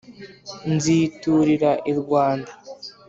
nziturira 0.73 1.71
i 1.91 1.93
rwanda 1.99 2.51